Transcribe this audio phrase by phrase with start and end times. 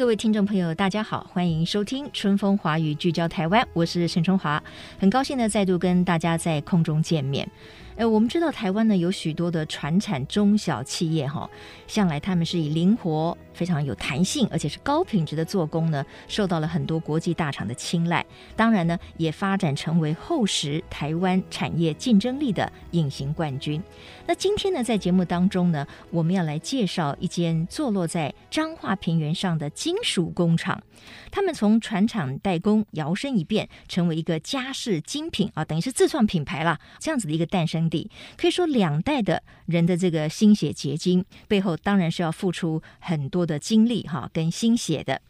[0.00, 4.60] 各位听众朋友，大家好，欢迎收听《春风华语》，聚焦台湾，我是陈春华，
[4.98, 7.46] 很高兴呢再度跟大家在空中见面。
[8.00, 11.46] 呃，我们知道台湾呢有许多的船产中小企业哈，
[11.86, 13.36] 向来他们是以灵活。
[13.52, 18.24] 非常有弹性，而且是高品质的做工呢，受到了很多国际大厂的青睐。
[18.56, 23.82] 当然呢，也发展成为厚实台湾产业竞争力的隐形冠军。
[24.26, 30.82] 那今天呢，在节目当中呢，我们要来介绍一间坐落在彰化平原上的金属工厂。
[31.30, 36.80] 他们从船厂代工摇身一变，成为一个家饰精品啊，等于是自创品牌啦。
[36.98, 37.89] 这样子的一个诞生
[38.36, 43.58] 可以说两代的人的这个心血结晶，背后当然是要付出很多的。
[43.70, 45.22] 精力哈跟心血的，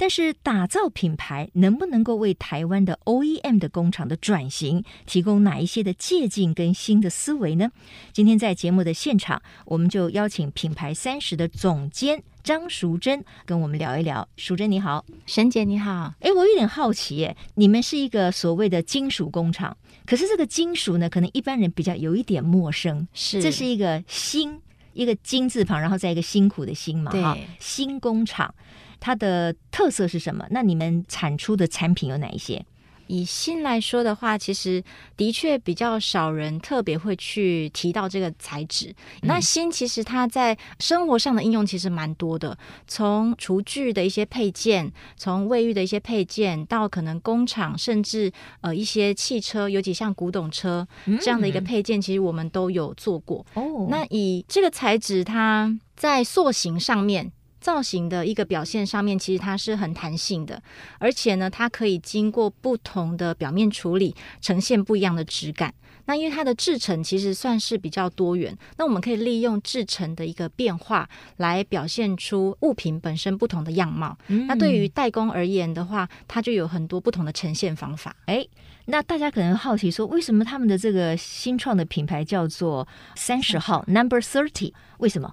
[0.00, 7.70] 但是打造品牌能不能够为台湾的 OEM 的工厂的转型提供哪一些的借鉴跟新的思维呢？
[8.10, 14.26] 今天在节目的现场，我们就邀请品牌三十的总监张淑珍跟我们聊一聊。
[14.38, 16.14] 淑珍你好，沈姐你好。
[16.20, 24.62] 哎，我有点好奇耶，你们是一个所谓的金属工厂，可是这个金属呢，可能一般人比较有一点陌生，是这是一个新。
[24.92, 28.54] 一个金字旁，然后再一个辛苦的辛嘛，哈，新工厂，
[28.98, 30.46] 它的特色是什么？
[30.50, 32.64] 那你们产出的产品有哪一些？
[33.10, 34.82] 以锌来说的话，其实
[35.16, 38.94] 的确比较少人特别会去提到这个材质。
[39.22, 48.30] 嗯、那锌其实它在生活上的应用其实蛮多的，从厨具的一些配件，从卫浴的一些配件，到可能工厂，甚至
[48.60, 50.86] 呃一些汽车，尤其像古董车
[51.20, 53.44] 这样的一个配件，嗯、其实我们都有做过。
[53.54, 57.32] 哦，那以这个材质，它在塑形上面。
[57.60, 60.62] 造型的一个表现上面，其实它是很弹性的，
[60.98, 65.74] 而且呢，它可以经过不同的表面处理，呈现不一样的质感。
[66.06, 74.18] 那因为它的制成其实算是比较多元，那我们可以利用制成的一个变化来表现出物品本身不同的样貌。
[74.26, 78.16] 嗯、那对于代工而言的话，它就有很多不同的呈现方法。
[78.26, 78.48] 诶，
[78.86, 84.72] 那大家可能好奇说，为什么他们的这个新创的品牌叫做三十号 Number Thirty？
[84.98, 85.32] 为什么？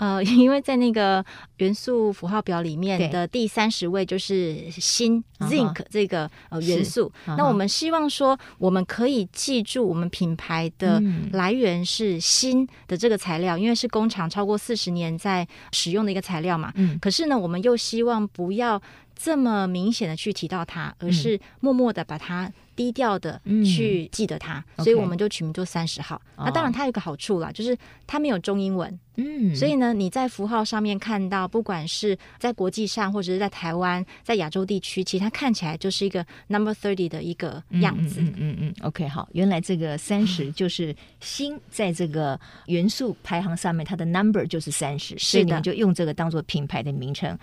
[0.00, 1.22] 呃， 因为在那个
[1.58, 7.12] 元素符号表里面的第三十位就是锌 Zinc 这个呃元素。
[7.26, 11.02] 那我们希望说，我们可以记住我们品牌的
[11.32, 16.72] 来源是锌的这个材料，嗯、因为是工厂超过四十年在使用的一个材料嘛。
[16.76, 16.98] 嗯。
[16.98, 18.80] 可是呢，我们又希望不要
[19.14, 22.50] 这么明显的去提到它，而是默默的把它。
[22.76, 26.20] 低调的去记得它，嗯、所以我们就取名做三十号。
[26.36, 27.76] 那.当然，它有个好处啦，就是
[28.06, 28.98] 它没有中英文。
[29.16, 38.22] 嗯，所以呢，你在符号上面看到，不管是在国际上，或者是在台湾，在亚洲地区，其实它看起来就是一个 number thirty 的一个样子。
[38.22, 47.38] 嗯嗯，嗯，嗯，OK，好，原来这个三十 就是锌在这个元素排行上面，它的 number 就是三十，所以你们就用这个当做品牌的名称。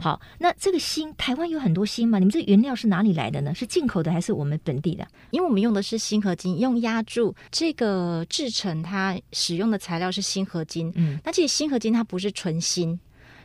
[0.00, 2.18] 好，那这个锌，台湾有很多锌吗？
[2.18, 3.54] 你们这原料是哪里来的呢？
[3.54, 5.06] 是进口的还是我们本地的？
[5.30, 10.92] 因为我们用的是锌合金，用压铸这个制成，它使用的材料是锌合金。
[10.96, 11.18] 嗯。
[11.24, 12.98] 那其实锌合金它不是纯锌，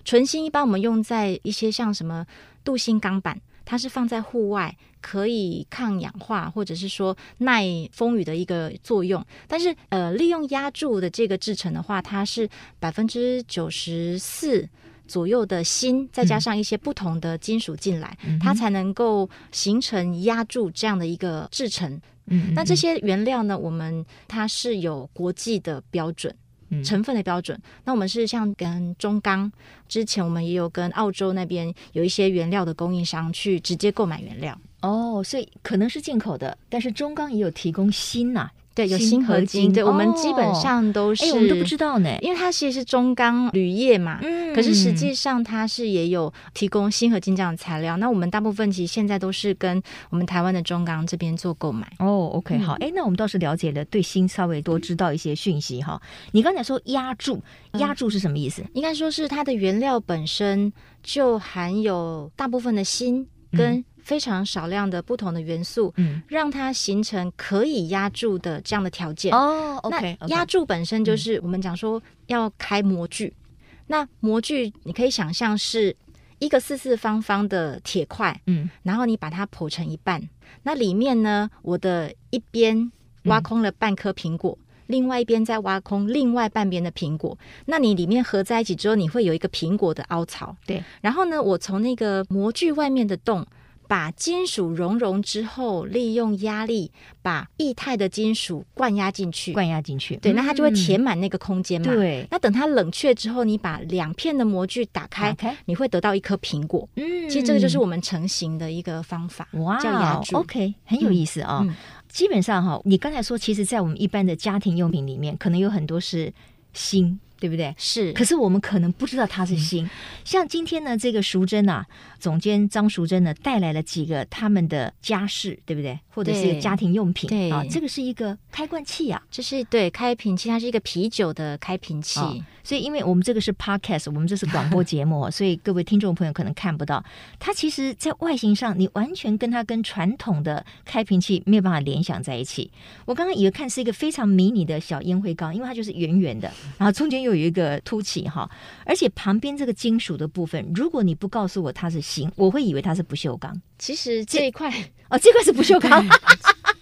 [0.04, 2.26] 纯锌一般我们用在一些像什么
[2.64, 9.24] 镀锌钢板，它是放在户外可以抗氧化或者是说耐风雨的一个作用。
[9.48, 12.50] 但是呃，利用压铸的这个制成的话，它是
[12.80, 14.68] 百分之九十四
[15.08, 22.00] 左右的锌，再加上一些不同的金属进来，嗯、它才能够形成压铸这样的一个制成。
[22.28, 26.36] 嗯，那这些原料呢，我们它是有国际的标准。
[26.84, 29.50] 成分的标准，那我们是像跟中钢，
[29.88, 38.52] 之前我们也有跟澳洲那边有一些原料的供应商去直接购买原料哦，所以可能是进口的，但是中钢也有提供锌呐、啊。
[38.78, 39.74] 对，有锌合金。
[39.74, 44.20] 对，我们基本上都是，哎，我们都不知道呢，因为它其实是中钢铝业嘛。
[44.22, 44.54] 嗯。
[44.54, 47.98] 可是实际上它是也有提供锌合金这样的材料。
[47.98, 49.82] 那我们大部分其实现在都是跟
[50.12, 51.92] 我们台湾的中钢这边做购买。
[51.98, 52.74] 哦，OK，好。
[52.74, 56.00] 哎，那我们倒是了解了，对锌稍微多知道一些讯息哈。
[56.34, 57.42] 你刚才说压铸，
[57.80, 58.64] 压铸是什么意思？
[58.74, 60.72] 应该说是它的原料本身
[61.02, 63.84] 就含有大部分的锌跟。
[64.08, 69.34] 非常少量的不同的元素，嗯，让它形成可以压住的这样的条件。
[69.34, 75.94] 哦，OK，那压住本身就是我们讲说要开模具，嗯、那模具你可以想象是
[76.40, 80.22] 一个四四方方的铁块，嗯，然后你把它剖成一半，
[80.64, 82.90] 那里面呢，我的一边
[83.26, 84.58] 挖空了半颗苹果。
[84.62, 90.56] 嗯另外一边再挖空另外半边的苹果，那你里面合在一起之后，你会有一个苹果的凹槽。
[90.66, 93.46] 对，然后呢，我从那个模具外面的洞
[93.88, 96.92] 把金属熔融之后，利用压力
[97.22, 100.16] 把液态的金属灌压进去，灌压进去。
[100.18, 101.94] 对，那它就会填满那个空间嘛。
[101.94, 106.88] 对、嗯，那等它冷却之后，你把两片的模具打开，打开你会得到一颗苹果。
[106.96, 110.38] 嗯，其实这个就是我们成型的一个方法，哇，叫压铸。
[110.38, 111.66] OK，很有意思啊、哦。
[111.68, 111.76] 嗯
[112.10, 116.34] 基本上哈，你刚才说，其实，在我们一般的家庭用品里面，可能有很多是
[116.74, 117.20] 锌。
[117.40, 117.74] 对不对？
[117.78, 119.86] 是，可是我们可能不知道它是心。
[119.86, 119.90] 嗯、
[120.24, 121.86] 像今天呢，这个淑珍啊，
[122.20, 126.00] 总监张淑珍呢，带来了几个他们的家饰，对不对？
[126.10, 127.30] 或者是一个家庭用品。
[127.30, 132.20] 对啊，这个是一个开罐器啊，这是对开瓶器，它是一个啤酒的开瓶器。
[132.20, 132.36] 哦、
[132.68, 137.02] 所以，因为我们这个是 podcast，我们这是广播节目， 所以各位听众朋友可能看不到
[137.40, 137.54] 它。
[137.54, 142.70] 其实，在外形上，你完全跟它跟传统的开瓶器没有办法联想在一起。
[143.06, 147.28] 我刚刚以为看是一个非常迷你的小烟灰缸，因为它就是圆圆的，然后中间又。
[147.28, 148.50] 有一个凸起哈，
[148.84, 153.54] 而且旁边这个金属的部分，如果你不告诉我它是锌，我会以为它是不锈钢。
[153.78, 154.72] 其实这一块
[155.12, 156.04] 哦，这块是不锈钢。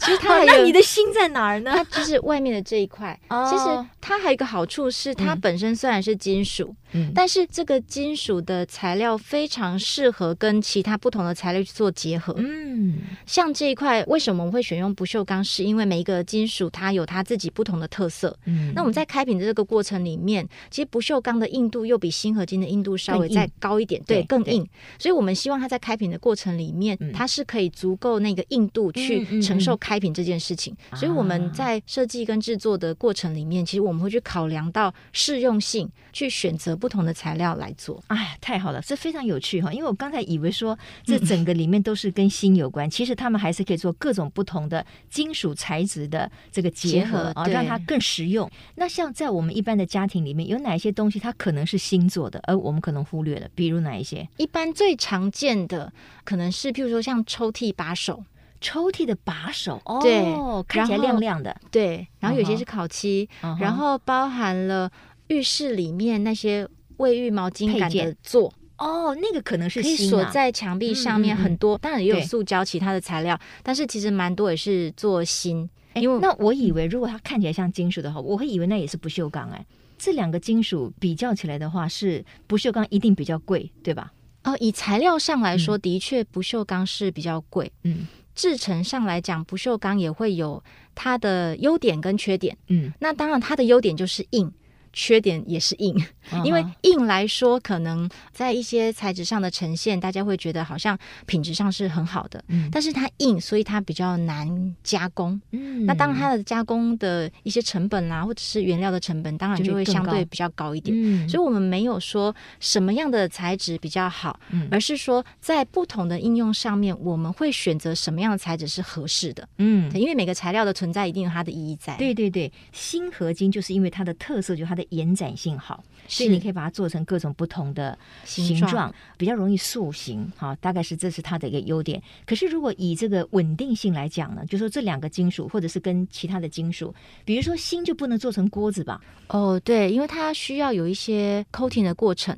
[0.00, 1.72] 其实它还有，那你的心在哪儿呢？
[1.74, 3.18] 它就是外面的这一块。
[3.28, 12.34] 哦、其实它还有一个好处是，它本身虽然是金属，嗯，但是这个金属的材料非常适合跟其他不同的材料去做结合。
[12.36, 15.42] 嗯，像这一块，为什么我们会选用不锈钢？
[15.42, 18.36] 是因为每一个金属它有它自己不同的特色。
[18.44, 24.64] 嗯，那我们在开瓶的这个过程里面，其实不锈钢的硬度又比锌合金的硬度稍微再高一点，对，更硬。
[24.98, 30.72] 所以我们希望它在开瓶的过程里面，嗯、它是可以足够那个硬度去承受开瓶这件事情。
[30.72, 38.02] 嗯嗯嗯、所以我们在设计跟制作的过程里面，其实我们会去考量到适用性，去选择不同的材料来做。
[38.08, 39.72] 哎，太好了，这非常有趣哈！
[39.72, 48.50] 因为我刚才以为说这整个里面都是跟锌有关，嗯、其实他们还是可以做各种不同的金属材质的这个结合啊，让它更实用。
[48.76, 53.48] 那像在我们一般的家庭里面，有哪一些东西它可能是锌做的，而我们可能忽略了？
[53.54, 54.26] 比如哪一些？
[54.36, 55.92] 一般最常见的
[56.24, 58.24] 可能是，譬如说像抽屉把手。
[58.60, 60.22] 抽屉的把手，哦，对，
[60.66, 62.06] 看起来亮亮的，对。
[62.18, 63.60] 然后有些是烤漆，uh.
[63.60, 64.90] 然后包含了
[65.28, 66.66] 浴室里面那些
[66.96, 75.68] 卫浴毛巾杆的座，哦，那个可能是、啊、可以锁在墙壁上面，很多，嗯嗯嗯，当然也有塑胶其他的材料，但是其实蛮多也是做锌。
[75.94, 79.48] 因为那我以为如果它看起来像金属的话，我会以为那也是不锈钢。
[79.50, 79.64] 哎，
[79.96, 84.12] 这两个金属比较起来的话，是不锈钢一定比较贵，对吧？
[84.44, 88.06] 哦，以材料上来说，嗯、的确不锈钢是比较贵，嗯。
[88.36, 90.62] 制成上来讲，不锈钢也会有
[90.94, 92.56] 它的优点跟缺点。
[92.68, 94.52] 嗯，那当然它的优点就是硬。
[94.98, 95.94] 缺点也是硬，
[96.42, 102.42] 因为硬来说，可能在一些材质上的呈现，大家会觉得好像品质上是很好的。
[102.48, 105.38] 嗯，但是它硬，所以它比较难加工。
[105.52, 110.96] 嗯，那当然它的加工的一些成本啦，或者是原料的成本，当然就会相对比较高一点。
[110.98, 119.46] 嗯，所以我们没有说什么样的材质比较好，嗯，而是说在不同的应用上面，我们会选择什么样的材质是合适的。
[119.58, 121.94] 嗯，因为每个材料的存在一定有它的意义在。
[121.98, 130.30] 对对对，锌合金就是因为它的特色，就是它的延展性好，所以你可以把它做成各种不同的形状，比较容易塑形。
[130.36, 132.02] 好，大概是这是它的一个优点。
[132.24, 139.00] 可是如果以这个稳定性来讲呢，就说这两个金属，或者是跟其他的金属，比如说锌就不能做成锅子吧？
[139.28, 142.36] 哦，对，因为它需要有一些 coating 的过程。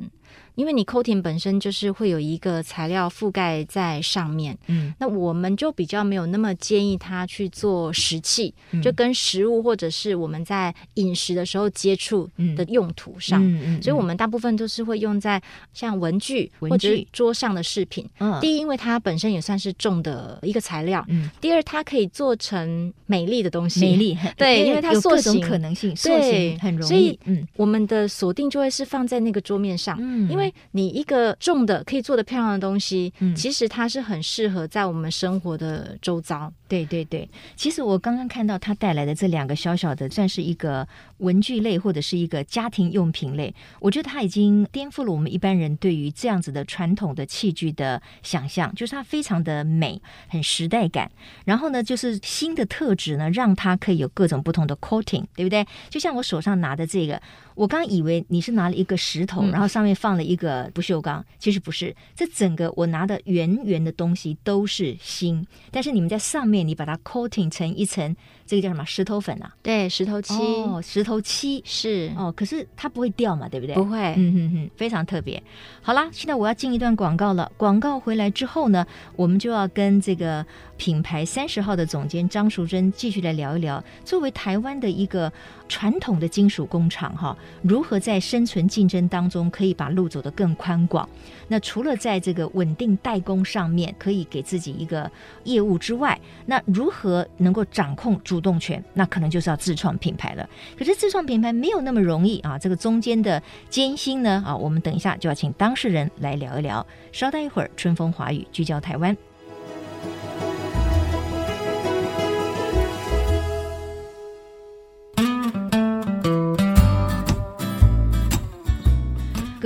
[0.59, 15.41] 因为你 coating 本身就是会有一个材料覆盖在上面，嗯，那我们就比较没有那么建议他去做石器，嗯，就跟食物或者是我们在饮食的时候接触的用途上，嗯嗯，所以我们大部分都是会用在
[15.73, 18.05] 像文具或者是桌上的饰品。
[18.19, 25.41] 嗯，第一，因为它本身也算是重的一个材料，嗯，第二，它可以做成美丽的东西，美丽，对，因为它塑形。
[25.41, 30.48] 可能性，塑形很容易，所以，嗯，我们的锁定就会是放在那个桌面上，嗯，因为。
[30.73, 36.53] 你一个重的可以做的漂亮的东西，嗯，其实它是很适合在我们生活的周遭。
[36.69, 40.87] 对对对，其实我刚刚看到他带来的这两个小小的，算是一个
[41.19, 51.11] 文具类或者是一个家庭用品类，我觉得他已经颠覆了我们一般人对于这样子的传统的器具的想象，就是它非常的美，很时代感。
[51.45, 55.67] 然后呢，就是新的特质呢，让它可以有各种不同的 coating，对不对？
[55.89, 57.21] 就像我手上拿的这个。
[57.55, 61.93] 我刚以为你是拿了一个石头，然后上面放了一个不锈钢，其实不是。
[62.15, 68.15] 这整个我拿的圆圆的东西都是锌，但是你们在上面你把它 coating 成一层，
[68.49, 68.85] 这个叫什么？
[68.85, 69.55] 石头粉啊？
[69.63, 70.35] 对，石头漆。
[70.35, 73.75] 哦，石头漆是哦，可是它不会掉嘛，对不对？
[73.77, 73.99] 不会。
[74.17, 75.41] 嗯嗯嗯，非常特别。
[75.83, 77.53] 好啦，现在我要进一段广告了。
[77.59, 80.45] 广告回来之后呢，我们就要跟这个
[80.79, 85.31] 品牌三十号的总监张淑珍继续来聊一聊，作为台湾的一个。
[85.71, 91.07] 传统的金属工厂哈，如何在生存竞争当中可以把路走得更宽广？
[91.47, 95.11] 那除了在这个稳定代工上面可以给自己一个
[95.45, 98.83] 业务之外，那如何能够掌控主主动权？
[98.95, 100.49] 那可能就是要自创品牌了。
[100.79, 106.87] 可是自创品牌没有那么容易啊，这个中间的艰辛呢啊，我们等一下就要请当事人来聊一聊。
[107.11, 109.17] 稍待一会儿，春风华语聚焦台湾。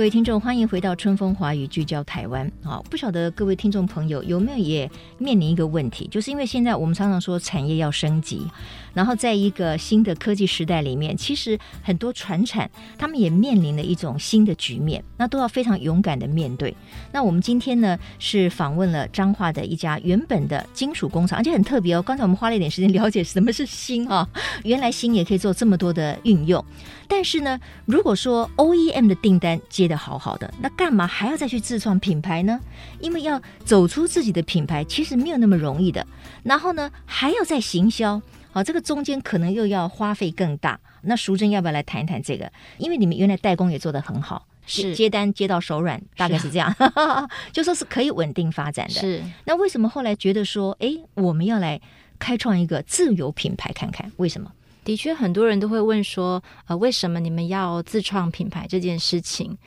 [0.03, 2.51] 各位听众，欢迎回到春风华语聚焦台湾。
[2.61, 8.45] 好，不晓得各位听众朋友有没有也面临一个问题，就是因为现在我们常常说产业要升级，
[8.93, 16.75] 然后在一个新的科技时代里面，其实很多传产他们也面临了一种新的局面，那都要非常勇敢的面对。
[17.11, 22.01] 那我们今天呢是访问了彰化的一家原本的金属工厂，而且很特别哦。
[22.01, 24.27] 刚才我们花了一点时间了解什么是锌啊，
[24.63, 26.63] 原来锌也可以做这么多的运用。
[27.07, 32.59] 但是呢，如果说 OEM 的订单接得好好的，那干嘛还要再去自创品牌呢？
[32.99, 36.05] 因为要走出自己的品牌，其实没有那么容易的。
[36.43, 38.21] 然后呢，还要再行销，
[38.53, 40.79] 好，这个中间可能又要花费更大。
[41.01, 42.49] 那淑珍要不要来谈一谈这个？
[42.77, 46.87] 因为你们原来代工也做得很好，是接单接到手软，大概是这样，是
[47.51, 48.93] 就说是可以稳定发展的。
[48.93, 49.23] 是。
[49.45, 51.81] 那为什么后来觉得说，哎，我们要来
[52.19, 54.11] 开创一个自有品牌看看？
[54.17, 54.51] 为什么？
[54.85, 59.57] 的确，很多人都会问说，呃，为什么你们要自创品牌这件事情？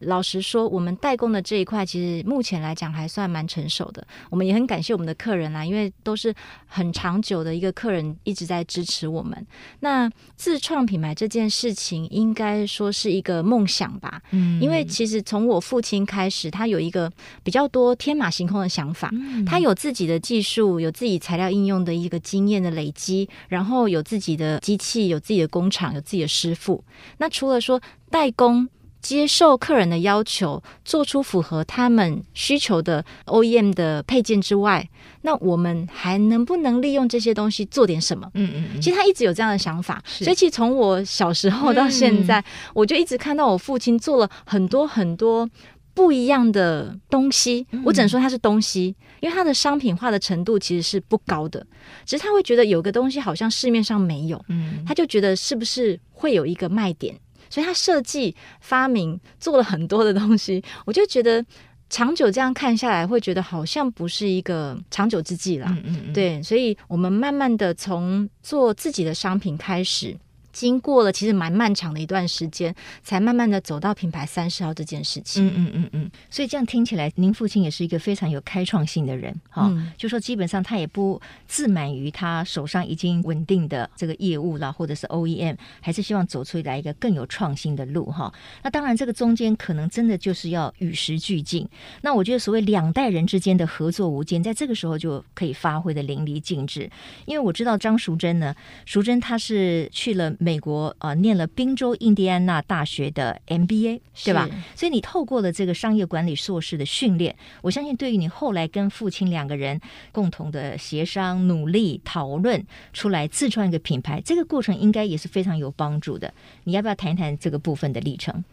[0.00, 4.06] 老实说，我们代工的这一块，其实目前来讲还算蛮成熟的。
[4.30, 6.34] 我们也很感谢我们的客人啦，因为都是
[6.66, 9.46] 很长久的一个客人一直在支持我们。
[9.80, 14.20] 那自创品牌这件事情，应该说是一个梦想吧。
[14.32, 17.10] 嗯，因为其实从我父亲开始，他有一个
[17.42, 19.08] 比较多天马行空的想法。
[19.12, 26.84] 嗯，他有自己的技术，有自己材料应用的一个经验的累积，然后有自己的机器，有自己的工厂，有自己的师傅。
[27.18, 28.68] 那除了说代工，
[29.06, 34.88] 接受客人的要求，做出符合他们需求的 OEM 的配件之外，
[35.22, 38.28] 那我们还能不能利用这些东西做点什么？
[38.34, 42.44] 嗯嗯，嗯，其实他一直有这样的想法，所以其实从我小时候到现在，嗯，
[42.74, 45.48] 我就一直看到我父亲做了很多很多
[45.94, 47.64] 不一样的东西。
[47.84, 51.64] 我只能说它是东西，因为它的商品化的程度其实是不高的，
[52.04, 57.16] 只是他会觉得有个东西好像市面上没有，嗯，他就觉得是不是会有一个卖点。
[57.48, 61.44] 所以他设计、发明、做了很多的东西，我就觉得
[61.88, 65.68] 长久这样看下来，会觉得好像不是一个长久之计啦。
[65.70, 66.12] 嗯嗯嗯。
[66.12, 70.16] 对，所以我们慢慢的从做自己的商品开始。
[70.56, 75.46] 经过了其实蛮漫长的一段时间，才慢慢的走到品牌三十号这件事情。
[75.46, 76.10] 嗯嗯嗯嗯。
[76.30, 79.92] 所以这样听起来，您父亲也是一个非常有开创性的人，哈、嗯哦。
[79.98, 88.32] 就说基本上他也不自满于他手上已经稳定的这个业务啦，或者是 OEM，还是希望走出来一个更有创新的路，哈、哦。
[88.62, 91.68] 那当然，这个中间可能真的就是要与时俱进。
[92.00, 96.90] 那我觉得所谓两代人之间的合作无间，在这个时候就可以发挥的淋漓尽致。
[97.26, 100.32] 因为我知道张淑珍呢，淑珍她是去了。
[100.46, 104.48] 美国啊、呃，念了宾州印第安纳大学的 MBA，对吧？
[104.76, 109.80] 所以你透过了这个商业管理硕士的训练，我相信对于你后来跟父亲两个人
[110.12, 116.32] 共同的协商、努力、讨论出来自创一个品牌，这个过程应该也是非常有帮助的。
[116.62, 118.44] 你要不要谈一谈这个部分的历程？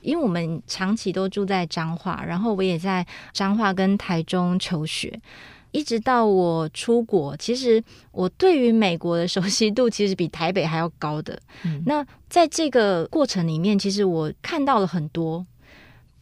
[0.00, 5.20] 因为我们长期都住在彰化，然后我也在彰化跟台中求学。
[5.74, 11.36] 一直到我出国，其实我对于美国的熟悉度其实比台北还要高的。
[11.64, 11.82] 嗯。
[11.84, 15.44] 那在这个过程里面，其实我看到了很多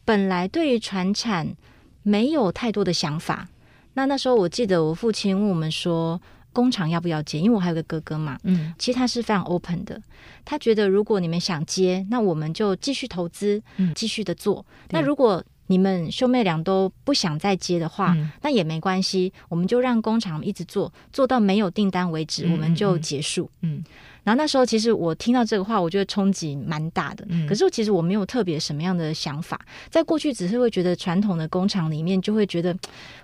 [0.06, 1.54] 本来对于船产
[2.02, 3.47] 没有太多的想法。
[3.92, 6.18] 那那时候我记得我父亲问我们说，
[6.54, 7.38] 工厂要不要接？
[7.38, 8.38] 因为我还有个哥哥嘛。
[8.44, 8.73] 嗯。
[8.78, 10.00] 其实他是非常 open 的，
[10.47, 13.62] 他觉得如果你们想接，那我们就继续投资，
[13.94, 14.64] 继续的做。
[14.85, 14.88] 嗯。
[14.92, 23.50] 那如果你们兄妹俩都不想再接的话，嗯、那也没关系，我们就让工厂一直做，做到没有订单为止，嗯、我们就结束。
[23.62, 23.76] 嗯。
[23.76, 23.85] 嗯
[24.25, 27.26] 然后那时候，其实我听到这个话，我觉得冲击蛮大的。
[27.29, 29.61] 嗯，可是其实我没有特别什么样的想法，
[29.91, 32.73] 在过去只是会觉得传统的工厂里面，就会觉得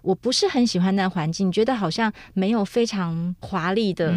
[0.02, 4.12] 我不是很喜欢那环境，觉得好像没有非常华丽的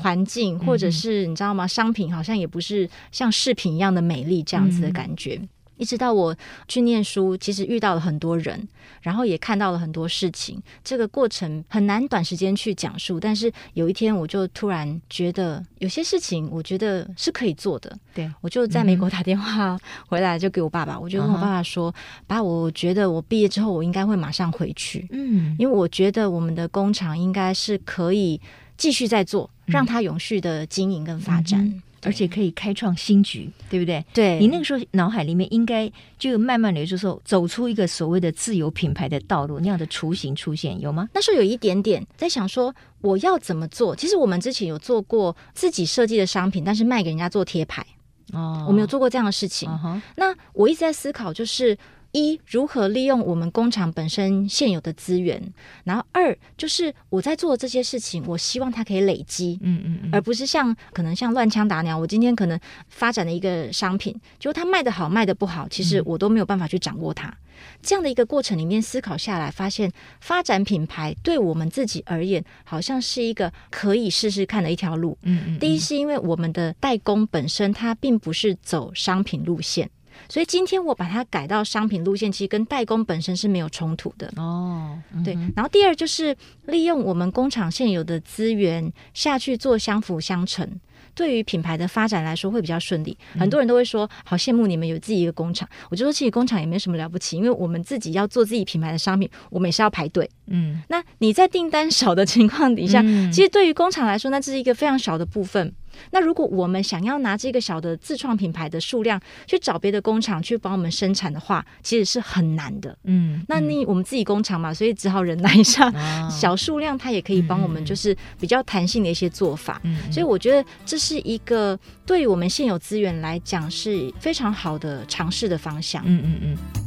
[0.00, 1.66] 环境，或者是你知道吗？
[1.66, 5.38] 商品好像也不是像饰品一样的美丽这样子的感觉。
[5.76, 6.34] 一直到我
[6.68, 8.68] 去念书，其实遇到了很多人，
[9.02, 10.62] 然后也看到了很多事情。
[10.82, 17.98] 这个过程很难短时间去讲述，但是有一天我就突然觉得有些事情，我觉得是可以做的。
[18.14, 21.94] 对，我就在美国打电话回来，就给我爸爸，我就跟我爸爸说
[22.26, 25.06] ：“爸，我觉得我毕业之后，我应该会马上回去。
[25.10, 28.40] 嗯，因为我觉得我们的工厂应该是可以
[28.76, 31.64] 继续在做，让它永续的经营跟发展。
[31.64, 34.04] 嗯”而且可以开创新局，对不对？
[34.12, 41.08] 对，你那个时候脑海里面应该就慢慢的，就是说走出一个所谓的自由品牌的道路那样的雏形出现，有吗？
[41.14, 43.96] 那时候有一点点在想说我要怎么做。
[43.96, 47.84] 其实我们之前有做过自己设计的商品，但是卖给人家做贴牌
[48.32, 49.68] 哦，我们有做过这样的事情。
[49.68, 51.76] 哦、那我一直在思考，就是。
[52.14, 55.42] 一，如何利用我们工厂本身现有的资源，
[55.82, 61.98] 然后二就是我在做的这些事情，我希望它可以累积，嗯嗯嗯，而不是像可能像乱枪打鸟。
[61.98, 67.26] 我今天可能发展的一个商品，就它卖的好卖的不好，其实我都没有办法去掌握它。
[67.26, 67.36] 嗯、
[67.82, 69.90] 这样的一个过程里面思考下来，发现
[70.20, 75.18] 发展品牌对我们自己而言，好像是一个可以试试看的一条路。
[75.22, 79.90] 嗯嗯，第一是因为我们的代工本身它并不是走商品路线。
[80.28, 84.98] 所以今天我把它改到商品路线，其实跟代工本身是没有冲突的哦。
[85.24, 90.68] 对，然后第二就是利用我们工厂现有的资源下去做相辅相成。
[91.16, 95.68] 对于品牌的发展来说会比较顺利，很多人都会说好羡慕你们有自己一个工厂。
[95.88, 100.28] 我就说其实工厂也没什么了不起，因为我们自己要做自己品牌的商品，我们也是要排队。
[100.46, 103.00] 嗯，那你在订单少的情况底下，
[103.32, 105.72] 其实对于工厂来说，那这是一个非常小的部分。
[106.10, 112.96] 那如果我们想要拿这个小的自创品牌的数量去找别的工厂去帮我们生产的话，其实是很难的。
[113.04, 119.80] 嗯，那你我们自己工厂嘛，所以只好忍耐一下，哦、小数量它也可以帮我们，就是比较弹性的一些做法。
[119.84, 126.02] 嗯，所以我觉得这是一个对于我们现有资源来讲是非常好的尝试的方向。
[126.06, 126.83] 嗯嗯嗯。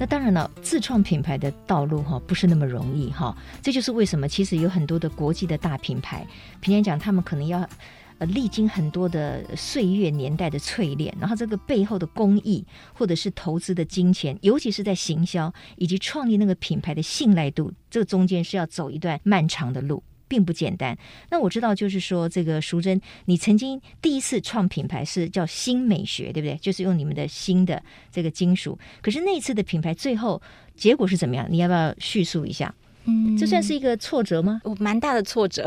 [0.00, 6.24] 那当然了，自创品牌的道路哈不是那么容易哈，这就是为什么其实有很多的国际的大品牌，
[6.60, 7.68] 平常讲他们可能要
[8.18, 20.00] 呃历经很多的岁月年代的淬炼，然后这个背后的工艺或者是投资的金钱，尤其是在行销以及创立那个品牌的信赖度，这个中间是要走一段漫长的路。
[20.28, 20.96] 并不简单。
[21.30, 26.56] 那我知道，就是说，这个淑珍，你曾经第一次创品牌是叫新美学，对不对？
[26.58, 28.78] 就是用你们的新的这个金属。
[29.02, 30.40] 可是那次的品牌最后
[30.76, 31.46] 结果是怎么样？
[31.50, 32.72] 你要不要叙述一下？
[33.06, 34.60] 嗯，这算是一个挫折吗？
[34.64, 35.64] 我蛮大的挫折，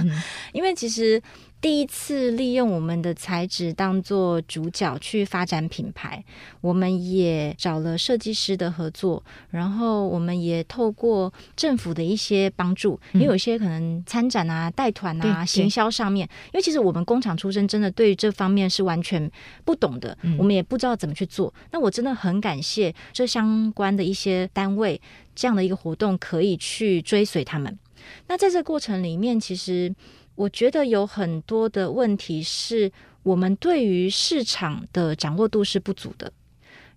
[0.52, 1.20] 因为其实。
[1.64, 6.22] 第一次利用我们的材质当做主角去发展品牌，
[6.60, 19.30] 我们也找了设计师的合作，然后我们也透过政府的一些帮助，因为有些可能参展啊、带团啊、行销上面，因为其实我们工厂出身，真的对于这方面是完全
[19.64, 21.50] 不懂的，我们也不知道怎么去做。
[21.70, 25.00] 那我真的很感谢这相关的一些单位，
[25.34, 27.78] 这样的一个活动可以去追随他们。
[28.26, 29.94] 那在这个过程里面，其实。
[30.34, 32.90] 我觉得有很多的问题是
[33.22, 36.32] 我们对于市场的掌握度是不足的，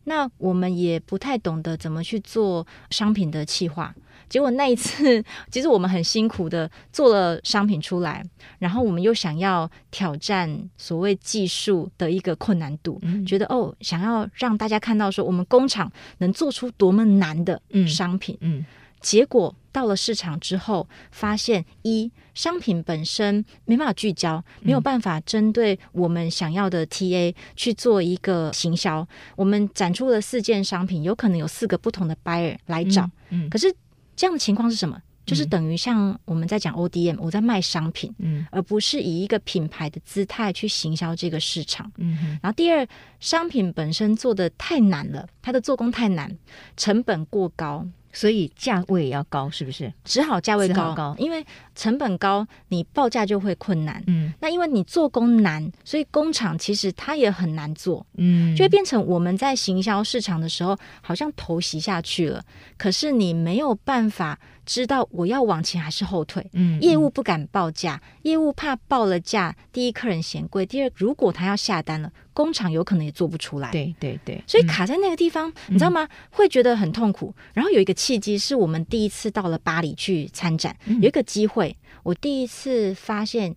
[0.05, 3.93] 那我们也不太懂得怎么去做商品的企划。
[4.29, 8.21] 结果那一次，其实我们很辛苦的做了商品出来，
[8.59, 18.65] 然后我们又想要挑战所谓技术的一个困难度，嗯、觉得哦，想要让大家看到说我们工厂能做出多么难的商品，嗯，嗯
[19.01, 19.55] 结果。
[19.69, 29.07] 到了市场之后，发现一商品本身没办法聚焦，没有办法针对我们想要的 TA 去做一个行销。
[29.35, 33.03] 我们展出了四件商品，有可能有四个不同的 buyer 来找。
[33.29, 33.71] 嗯，嗯，可是
[34.15, 34.99] 这样的情况是什么？
[35.27, 41.91] 就是等于像我们在讲 ODM，我在卖商品，嗯，而不是以一个品牌的姿态去行销这个市场。
[41.97, 42.87] 嗯，然后第二，
[43.19, 46.35] 商品本身做的太难了，它的做工太难，
[46.75, 47.85] 成本过高。
[48.17, 49.93] 所以价位也要高，是不是？
[50.03, 54.03] 只好价位高，高，因为成本高，你报价就会困难。
[54.07, 58.03] 嗯，那因为你做工难，所以工厂其实它也很难做。
[58.15, 62.43] 嗯，就会变成我们在行销市场的时候，好像投袭下去了，
[62.75, 66.45] 可是你没有办法知道我要往前还是后退。
[66.51, 73.71] 嗯，业务不敢报价，业务怕报了价，第一客人嫌贵，第二如果他要下单了，工厂有可能也做不出来。
[73.71, 76.07] 对对对，所以卡在那个地方，嗯、你知道吗？
[76.29, 77.33] 会觉得很痛苦。
[77.53, 83.55] 然后有一个契机，是我们第一次到了巴黎去参展，嗯、有一个机会，我第一次发现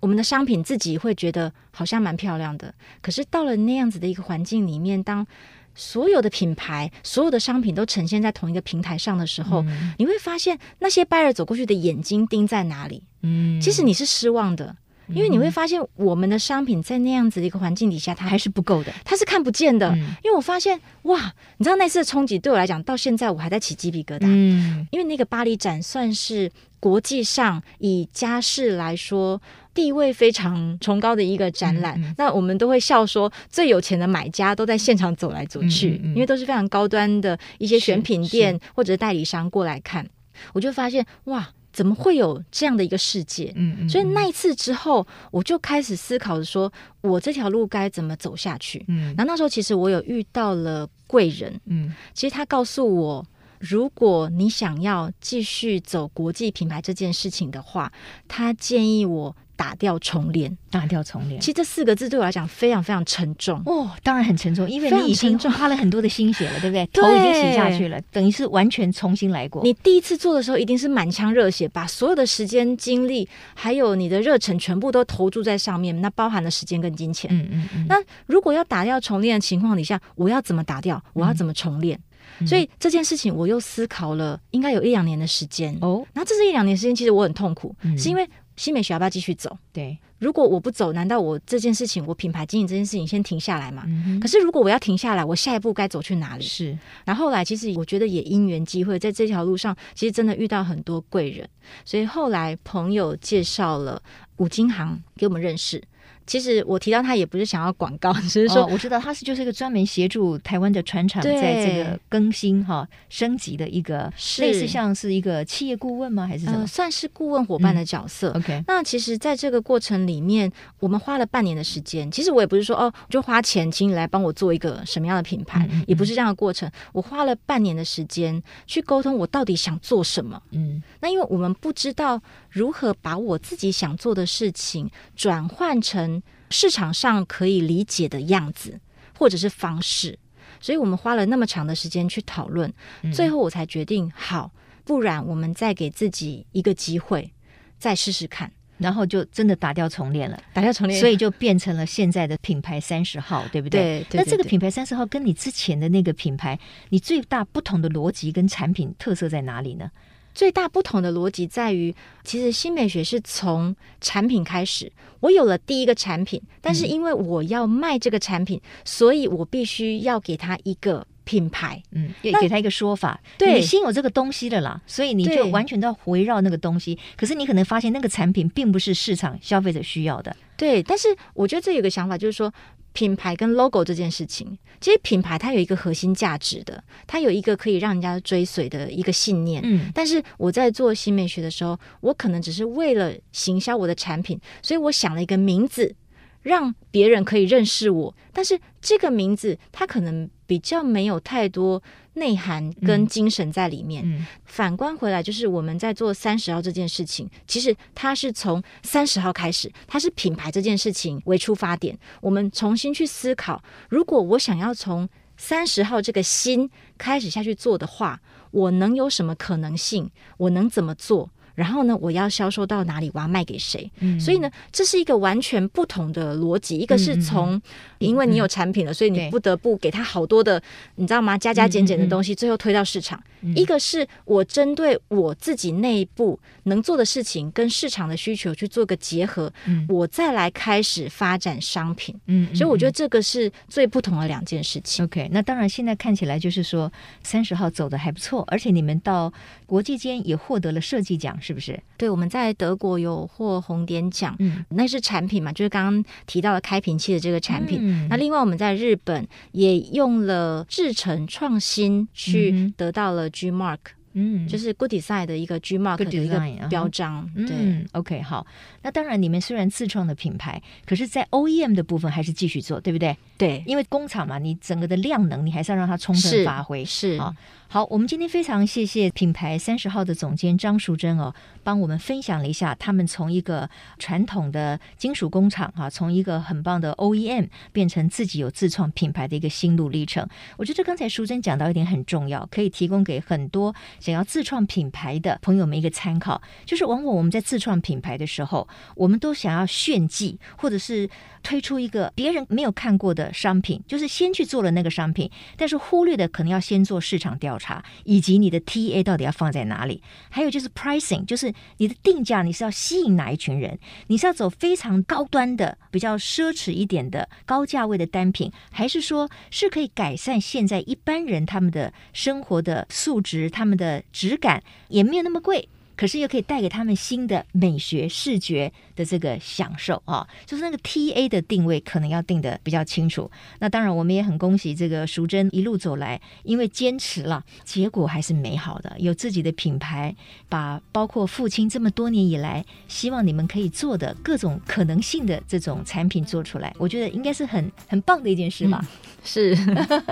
[0.00, 5.26] 我们的商品自己会觉得好像蛮漂亮的，可是到了那样子的一个环境里面，当
[5.74, 13.02] 所有的品牌、所有的商品都呈现在同一个平台上的时候，嗯、你会发现那些 buyer 走过去的眼睛盯在哪里？
[13.22, 14.76] 嗯，其实你是失望的，
[15.08, 19.88] 因为你会发现我们的商品在那样子的一个环境底下，它还是不够的，它是看不见的。
[19.90, 24.20] 嗯、因为我发现，哇，你知道那次的冲击对我来讲，到现在我还在起鸡皮疙瘩。
[24.22, 29.40] 嗯，因为那个巴黎展算是国际上以家饰来说。
[29.74, 40.06] 地位非常崇高的一个展览，嗯嗯、那我们都会笑说，最有钱的买家都在现场走来走去，因为都是非常高端的一些选品店或者代理商过来看。
[40.52, 43.52] 我就发现，哇，怎么会有这样的一个世界？
[43.56, 48.84] 嗯，嗯，所以那一次之后，我就开始思考着说，我这条路该怎么走下去？
[48.88, 53.26] 嗯，然后那时候其实我有遇到了贵人，嗯，其实他告诉我，
[53.58, 57.92] 如果你想要继续走国际品牌这件事情的话，
[58.28, 59.34] 他建议我。
[59.62, 61.40] 打掉重练，打掉重练。
[61.40, 66.84] 其实这四个字对我来讲非常非常沉重哦，当然很沉重，因为你已经花了很多的心血了，对不对？
[66.92, 69.62] 头已经洗下去了，等于是完全重新来过。
[69.62, 77.30] 你第一次做的时候，一定是满腔热血，把所有的时间、精力，还有你的热忱，全部都投注在上面，那包含了时间跟金钱。
[77.32, 77.86] 嗯嗯嗯。
[77.88, 81.00] 那如果要打掉重练的情况底下，我要怎么打掉？
[81.12, 81.96] 我要怎么重练？
[82.40, 86.04] 嗯、所以这件事情我又思考了，应该有一两年的时间哦。
[86.14, 88.28] 那这是一两年时间，其实我很痛苦，嗯、是因为。
[88.56, 89.56] 新美学要不要继续走？
[89.72, 93.84] 对，如果我不走，难道我这件事情，我品牌经营这件事情先停下来吗？
[93.86, 96.44] 嗯、可是如果我要停下来，我下一步该走去哪里？
[96.44, 96.78] 是。
[97.04, 101.48] 然后后来，其实我觉得也因缘机会，在这条路上，其实真的遇到很多贵人，
[101.84, 104.02] 所以后来朋友介绍了
[104.36, 105.82] 五金行给我们认识。
[106.26, 111.32] 其实我提到他也不是想要广告， 只是说、哦、我知道他是就是一个专门协助台湾的船厂在
[111.64, 116.26] 这个更新哈对升级的一个，类似像是一个企业顾问吗？
[116.26, 116.60] 还是什么？
[116.60, 118.30] 呃、算是顾问伙伴的角色。
[118.34, 122.10] 嗯、OK，那其实在这个过程里面，我们花了半年的时间。
[122.10, 126.70] 其实我也不是说哦，就花钱请你来帮我做一个什么样的品牌，嗯嗯、也不是这样的过程。
[126.92, 130.40] 我花了半年的时间去沟通，我到底想做什么。
[130.50, 132.20] 嗯，那因为我们不知道
[132.52, 136.22] 如何把我自己想做的事情转换成。
[136.54, 138.78] 市场上可以理解的样子，
[139.16, 140.18] 或者是方式，
[140.60, 142.70] 所以我们花了那么长的时间去讨论，
[143.10, 144.50] 最后我才决定，好，
[144.84, 147.32] 不然我们再给自己一个机会，
[147.78, 154.00] 再试试看，然后就真的打掉重练了，打掉重练，所以就变成了现在的品牌三十号，对不对？
[154.00, 154.18] 对，对。
[154.18, 156.60] 那这个品牌三十号跟你之前的那个品牌，
[156.90, 159.90] 你最大不同的逻辑跟产品特色在哪里呢？
[160.34, 164.90] 最大不同的逻辑在于，其实新美学是从产品开始。
[165.20, 173.20] 我有了第一个产品，但是因为我要卖这个产品，嗯、所以我必须要给他一个品牌，嗯，那给他一个说法。
[173.38, 176.98] 对，你先有这个东西的啦，所以你就完全都要围绕那个东西。
[177.16, 180.36] 可是你可能发现那个产品并不是市场消费者需要的。
[180.56, 182.52] 对，但是我觉得这有个想法，就是说。
[182.92, 189.62] 品牌跟 logo 这件事情，其实品牌它有一个核心价值的，它有一个可以让人家追随的一个信念。
[189.64, 195.94] 嗯，但是我在做新美学的时候，我可能只是为了行销我的产品，所以我想了一个名字，
[196.42, 198.14] 让别人可以认识我。
[198.32, 201.82] 但是这个名字它可能比较没有太多。
[202.14, 204.26] 内涵跟精神在里面。
[204.44, 211.98] 反观回来，就是我们在做三十号这件事情，其实它是从三十号开始，它是品牌这件事情为出发点。
[212.20, 218.20] 我们重新去思考，如果我想要从三十号这个心开始下去做的话，
[218.50, 220.10] 我能有什么可能性？
[220.36, 221.30] 我能怎么做？
[221.54, 223.10] 然后呢，我要销售到哪里？
[223.14, 223.90] 我要卖给谁？
[224.00, 226.78] 嗯、所以呢，这是一个完全不同的逻辑。
[226.78, 227.62] 一个是从，嗯、
[227.98, 230.62] 因为你有产品了，嗯、所以你不得不给他好多的，
[230.96, 231.36] 你知道吗？
[231.36, 233.22] 加加减减的东西，嗯、最后推到市场。
[233.42, 242.14] 嗯、一个是我针对我自己内部能做的事情，跟市场的需求去做个结合，嗯、我再来开始发展商品。
[242.26, 245.04] 嗯，所以我觉得这个是最不同的两件事情。
[245.04, 246.90] OK，那当然现在看起来就是说
[247.22, 249.32] 三十号走的还不错，而且你们到
[249.66, 251.36] 国际间也获得了设计奖。
[251.42, 251.78] 是不是？
[251.98, 257.80] 对，我们在德国有获红点奖，嗯，那是产品嘛，就是刚刚提到的开瓶器的这个产品。
[257.82, 263.78] 嗯、那另外我们在日本也用了制程创新去得到了 G Mark，
[264.12, 267.28] 嗯，就是 Good Design 的一个 G Mark 的一个标章。
[267.34, 268.46] 嗯、对，OK，好。
[268.82, 273.16] 那当然，你们虽然自创的品牌，可是在 OEM 的部分还是继续做，对不对？
[273.42, 276.84] 对，因为工厂嘛，你整个的量能，你还是要让它充分发挥。
[276.84, 277.34] 是啊，
[277.66, 290.24] 好，我们今天非常谢谢品牌三十号的总监张淑珍哦，帮我们分享了一下他们从一个传统的金属工厂哈、啊，从一个很棒的 OEM 变成自己有自创品牌的一个心路历程。
[290.56, 301.10] 我觉得刚才淑珍讲到一点很重要，可以提供给很多想要自创品牌的朋友们一个参考，就是往往我们在自创品牌的时候，我们都想要炫技，或者是
[301.42, 325.68] 推出一个别人没有看过的商品，就是先去做了那个商品，但是忽略的可能要先做市场调查，以及你的 TA 到底要放在哪里，还有就是 pricing，就是你的定价，你是要吸引哪一群人，你是要走非常高端的、比较奢侈一点的高价位的单品，还是说是可以改善现在一般人他们的生活的素质，他们的质感也没有那么贵。
[325.94, 333.30] 可是又可以带给他们新的美学视觉的这个享受啊，就是那个 TA 的定位可能要定的比较清楚。
[333.58, 340.14] 那当然，我们也很恭喜这个淑珍一路走来，因为坚持了，结果还是美好的，有自己的品牌，
[340.48, 348.80] 把包括父亲这么多年以来希望你们可以做的各种可能性的这种产品做出来，我觉得应该是很很棒的一件事吧。
[348.82, 348.88] 嗯
[349.24, 349.54] 是，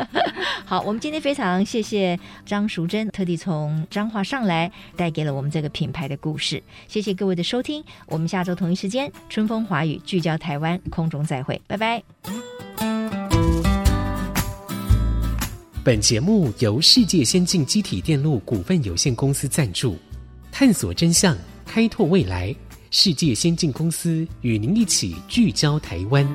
[0.64, 2.16] 好，我们今天非常谢谢
[2.46, 6.62] 张淑珍，特地从彰化上来，带给了我们这个品牌的故事。
[6.86, 12.02] 谢谢各位的收听，我们下周同一时间春风华语聚焦台湾，空中再会，拜拜。
[15.84, 19.98] 本节目由世界先进机体电路股份有限公司赞助，
[20.50, 22.56] 探索真相，开拓未来。
[22.90, 26.26] 世界先进公司与您一起聚焦台湾。